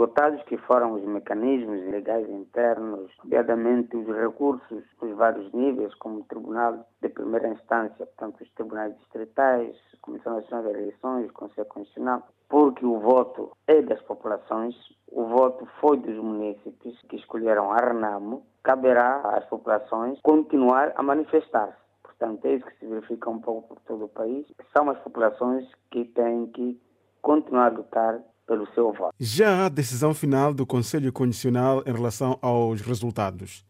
esgotados 0.00 0.42
que 0.44 0.56
foram 0.56 0.94
os 0.94 1.04
mecanismos 1.04 1.78
legais 1.90 2.26
internos, 2.30 3.10
nomeadamente 3.22 3.94
os 3.94 4.06
recursos 4.06 4.82
dos 4.98 5.14
vários 5.14 5.52
níveis, 5.52 5.94
como 5.96 6.20
o 6.20 6.24
Tribunal 6.24 6.86
de 7.02 7.10
Primeira 7.10 7.48
Instância, 7.48 8.06
portanto, 8.06 8.40
os 8.40 8.50
tribunais 8.54 8.96
distritais, 8.96 9.76
Comissão 10.00 10.36
Nacional 10.36 10.64
de 10.64 10.78
Eleições, 10.78 11.30
Conselho 11.32 11.68
Constitucional, 11.68 12.22
porque 12.48 12.86
o 12.86 12.98
voto 12.98 13.54
é 13.66 13.82
das 13.82 14.00
populações, 14.02 14.74
o 15.12 15.24
voto 15.24 15.66
foi 15.82 15.98
dos 15.98 16.16
municípios 16.16 16.98
que 17.02 17.16
escolheram 17.16 17.70
a 17.70 17.76
Renamo, 17.76 18.42
caberá 18.62 19.20
às 19.36 19.44
populações 19.50 20.18
continuar 20.22 20.94
a 20.96 21.02
manifestar-se. 21.02 21.76
Portanto, 22.02 22.46
é 22.46 22.54
isso 22.54 22.64
que 22.64 22.78
se 22.78 22.86
verifica 22.86 23.28
um 23.28 23.38
pouco 23.38 23.68
por 23.68 23.80
todo 23.80 24.06
o 24.06 24.08
país. 24.08 24.46
São 24.74 24.88
as 24.88 24.98
populações 25.00 25.70
que 25.90 26.06
têm 26.06 26.46
que 26.46 26.80
continuar 27.20 27.66
a 27.66 27.76
lutar 27.76 28.20
pelo 28.50 28.66
seu 28.74 28.92
voto. 28.92 29.14
Já 29.20 29.66
a 29.66 29.68
decisão 29.68 30.12
final 30.12 30.52
do 30.52 30.66
Conselho 30.66 31.12
Condicional 31.12 31.84
em 31.86 31.92
relação 31.92 32.36
aos 32.42 32.80
resultados. 32.80 33.64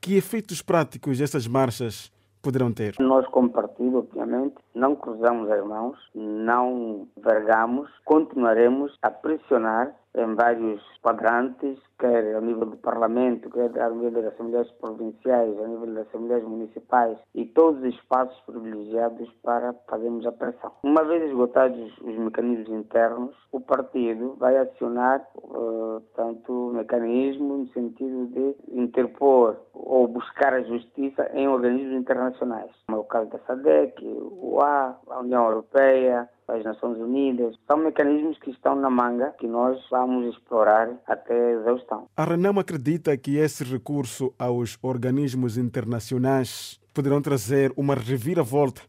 Que 0.00 0.16
efeitos 0.16 0.62
práticos 0.62 1.20
essas 1.20 1.48
marchas 1.48 2.12
poderão 2.40 2.72
ter? 2.72 2.94
Nós, 3.00 3.26
como 3.26 3.50
partido, 3.50 3.98
obviamente, 3.98 4.54
não 4.72 4.94
cruzamos 4.94 5.50
as 5.50 5.66
mãos, 5.66 5.98
não 6.14 7.08
vergamos, 7.20 7.90
continuaremos 8.04 8.96
a 9.02 9.10
pressionar 9.10 9.92
em 10.16 10.34
vários 10.34 10.82
quadrantes, 11.02 11.78
quer 11.98 12.34
ao 12.34 12.40
nível 12.40 12.66
do 12.66 12.76
Parlamento, 12.76 13.50
quer 13.50 13.80
ao 13.80 13.94
nível 13.94 14.22
das 14.22 14.32
Assembleias 14.34 14.70
Provinciais, 14.72 15.58
ao 15.58 15.68
nível 15.68 15.94
das 15.94 16.08
Assembleias 16.08 16.44
Municipais 16.44 17.18
e 17.34 17.44
todos 17.46 17.80
os 17.82 17.94
espaços 17.94 18.38
privilegiados 18.46 19.30
para 19.42 19.72
fazermos 19.88 20.26
a 20.26 20.32
pressão. 20.32 20.72
Uma 20.82 21.04
vez 21.04 21.22
esgotados 21.30 21.78
os 21.98 22.16
mecanismos 22.16 22.68
internos, 22.68 23.34
o 23.52 23.60
partido 23.60 24.36
vai 24.38 24.56
acionar 24.56 25.26
uh, 25.36 26.00
tanto 26.16 26.72
mecanismo 26.74 27.58
no 27.58 27.68
sentido 27.68 28.26
de 28.28 28.56
interpor 28.72 29.56
ou 29.72 30.08
buscar 30.08 30.54
a 30.54 30.62
justiça 30.62 31.30
em 31.34 31.48
organismos 31.48 31.94
internacionais, 31.94 32.70
como 32.86 32.98
é 32.98 33.00
o 33.00 33.04
caso 33.04 33.30
da 33.30 33.38
SADEC, 33.40 34.04
o 34.04 34.56
OA, 34.56 34.98
a 35.08 35.20
União 35.20 35.46
Europeia, 35.46 36.28
as 36.50 36.64
Nações 36.64 36.98
Unidas. 36.98 37.56
São 37.66 37.78
mecanismos 37.78 38.38
que 38.38 38.50
estão 38.50 38.74
na 38.74 38.90
manga 38.90 39.34
que 39.38 39.46
nós 39.46 39.78
vamos 39.90 40.34
explorar 40.34 40.90
até 41.06 41.52
exaustão. 41.52 42.06
A 42.16 42.24
Renam 42.24 42.58
acredita 42.58 43.16
que 43.16 43.36
esse 43.36 43.64
recurso 43.64 44.32
aos 44.38 44.78
organismos 44.82 45.56
internacionais 45.56 46.80
poderão 46.94 47.22
trazer 47.22 47.72
uma 47.76 47.94
reviravolta 47.94 48.82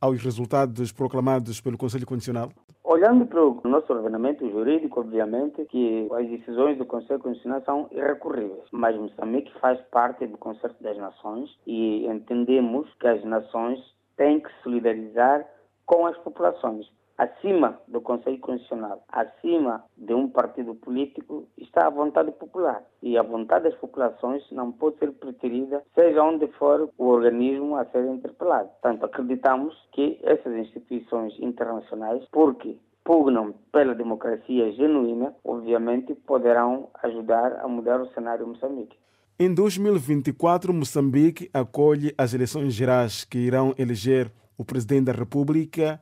aos 0.00 0.22
resultados 0.22 0.92
proclamados 0.92 1.60
pelo 1.60 1.78
Conselho 1.78 2.06
Constitucional? 2.06 2.50
Olhando 2.84 3.26
para 3.26 3.44
o 3.44 3.60
nosso 3.64 3.92
ordenamento 3.92 4.48
jurídico, 4.48 5.00
obviamente, 5.00 5.64
que 5.64 6.08
as 6.12 6.28
decisões 6.28 6.78
do 6.78 6.86
Conselho 6.86 7.18
Constitucional 7.18 7.62
são 7.64 7.88
irrecorríveis, 7.90 8.62
mas 8.70 8.96
Moçambique 8.96 9.52
faz 9.60 9.80
parte 9.90 10.26
do 10.26 10.38
Concerto 10.38 10.80
das 10.82 10.96
Nações 10.96 11.50
e 11.66 12.06
entendemos 12.06 12.88
que 13.00 13.08
as 13.08 13.24
nações 13.24 13.80
têm 14.16 14.40
que 14.40 14.48
solidarizar 14.62 15.44
com 15.84 16.06
as 16.06 16.16
populações 16.18 16.86
acima 17.18 17.80
do 17.88 18.00
Conselho 18.00 18.38
Constitucional, 18.38 19.02
acima 19.08 19.84
de 19.96 20.14
um 20.14 20.28
partido 20.28 20.74
político, 20.74 21.46
está 21.56 21.86
a 21.86 21.90
vontade 21.90 22.32
popular. 22.32 22.82
E 23.02 23.16
a 23.16 23.22
vontade 23.22 23.64
das 23.64 23.74
populações 23.76 24.42
não 24.50 24.72
pode 24.72 24.98
ser 24.98 25.12
preterida, 25.12 25.82
seja 25.94 26.22
onde 26.22 26.46
for 26.58 26.90
o 26.98 27.06
organismo 27.06 27.76
a 27.76 27.84
ser 27.86 28.04
interpelado. 28.06 28.68
Portanto, 28.68 29.04
acreditamos 29.04 29.74
que 29.92 30.18
essas 30.22 30.54
instituições 30.54 31.34
internacionais, 31.40 32.22
porque 32.30 32.76
pugnam 33.04 33.54
pela 33.72 33.94
democracia 33.94 34.72
genuína, 34.72 35.32
obviamente 35.44 36.14
poderão 36.14 36.88
ajudar 37.04 37.60
a 37.60 37.68
mudar 37.68 38.00
o 38.00 38.12
cenário 38.12 38.46
Moçambique. 38.46 38.96
Em 39.38 39.52
2024, 39.54 40.72
Moçambique 40.72 41.48
acolhe 41.52 42.12
as 42.18 42.34
eleições 42.34 42.74
gerais 42.74 43.24
que 43.24 43.38
irão 43.38 43.74
eleger 43.78 44.32
o 44.58 44.64
presidente 44.64 45.04
da 45.04 45.12
República 45.12 46.00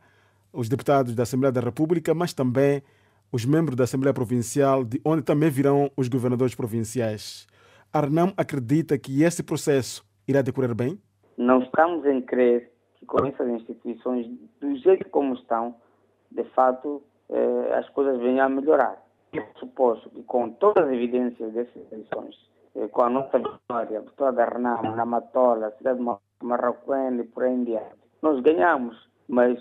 os 0.54 0.68
deputados 0.68 1.14
da 1.14 1.24
Assembleia 1.24 1.52
da 1.52 1.60
República, 1.60 2.14
mas 2.14 2.32
também 2.32 2.82
os 3.32 3.44
membros 3.44 3.76
da 3.76 3.84
Assembleia 3.84 4.14
Provincial, 4.14 4.84
de 4.84 5.00
onde 5.04 5.22
também 5.22 5.50
virão 5.50 5.90
os 5.96 6.08
governadores 6.08 6.54
provinciais. 6.54 7.46
Arnam 7.92 8.32
acredita 8.36 8.96
que 8.96 9.22
esse 9.22 9.42
processo 9.42 10.04
irá 10.26 10.40
decorrer 10.40 10.74
bem? 10.74 11.00
Não 11.36 11.62
estamos 11.62 12.06
em 12.06 12.20
crer 12.20 12.70
que 12.98 13.06
com 13.06 13.26
essas 13.26 13.48
instituições, 13.48 14.26
do 14.60 14.76
jeito 14.76 15.08
como 15.10 15.34
estão, 15.34 15.74
de 16.30 16.44
fato, 16.54 17.02
eh, 17.28 17.74
as 17.76 17.88
coisas 17.90 18.18
venham 18.20 18.46
a 18.46 18.48
melhorar. 18.48 19.02
Eu 19.32 19.44
suposto 19.58 20.08
que 20.10 20.22
com 20.22 20.50
todas 20.50 20.86
as 20.86 20.92
evidências 20.92 21.52
dessas 21.52 21.92
eleições, 21.92 22.36
eh, 22.76 22.86
com 22.88 23.02
a 23.02 23.10
nossa 23.10 23.38
vitória, 23.38 23.98
a 23.98 24.02
vitória 24.02 24.32
da 24.32 24.44
Renamo, 24.44 24.94
na 24.94 25.04
Matola, 25.04 25.66
a 25.66 25.72
cidade 25.72 25.98
de 25.98 26.04
Marroquém 26.42 27.20
e 27.20 27.24
por 27.24 27.42
aí 27.42 27.54
em 27.54 27.64
diante, 27.64 27.96
nós 28.22 28.40
ganhamos, 28.40 28.96
mas 29.28 29.58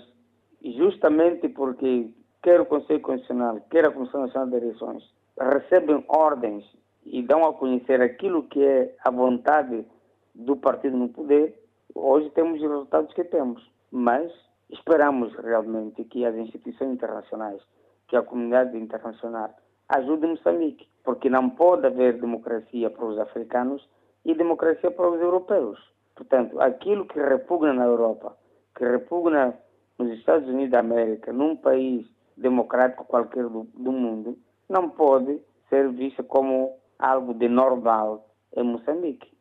justamente 0.72 1.48
porque 1.48 2.10
quer 2.42 2.60
o 2.60 2.66
Conselho 2.66 3.00
Constitucional, 3.00 3.60
quer 3.70 3.86
a 3.86 3.90
Comissão 3.90 4.22
Nacional 4.22 4.48
de 4.48 4.56
Eleições 4.56 5.14
recebem 5.38 6.04
ordens 6.08 6.64
e 7.04 7.22
dão 7.22 7.44
a 7.44 7.52
conhecer 7.52 8.00
aquilo 8.00 8.44
que 8.44 8.64
é 8.64 8.94
a 9.04 9.10
vontade 9.10 9.84
do 10.34 10.56
partido 10.56 10.96
no 10.96 11.08
poder, 11.08 11.62
hoje 11.94 12.30
temos 12.30 12.60
os 12.60 12.68
resultados 12.68 13.12
que 13.14 13.24
temos. 13.24 13.62
Mas 13.90 14.32
esperamos 14.70 15.34
realmente 15.36 16.04
que 16.04 16.24
as 16.24 16.34
instituições 16.34 16.92
internacionais, 16.92 17.60
que 18.08 18.16
a 18.16 18.22
comunidade 18.22 18.76
internacional 18.76 19.50
ajudem 19.88 20.30
Moçambique, 20.30 20.88
porque 21.04 21.28
não 21.28 21.50
pode 21.50 21.86
haver 21.86 22.20
democracia 22.20 22.90
para 22.90 23.04
os 23.04 23.18
africanos 23.18 23.86
e 24.24 24.34
democracia 24.34 24.90
para 24.90 25.10
os 25.10 25.20
europeus. 25.20 25.78
Portanto, 26.16 26.60
aquilo 26.60 27.06
que 27.06 27.20
repugna 27.20 27.72
na 27.72 27.84
Europa, 27.84 28.36
que 28.76 28.84
repugna 28.84 29.54
nos 29.98 30.10
Estados 30.18 30.48
Unidos 30.48 30.70
da 30.70 30.80
América, 30.80 31.32
num 31.32 31.56
país 31.56 32.06
democrático 32.36 33.04
qualquer 33.04 33.44
do, 33.44 33.64
do 33.74 33.92
mundo, 33.92 34.38
não 34.68 34.90
pode 34.90 35.40
ser 35.68 35.90
vista 35.92 36.22
como 36.22 36.76
algo 36.98 37.34
de 37.34 37.48
normal 37.48 38.28
em 38.56 38.62
Moçambique. 38.64 39.33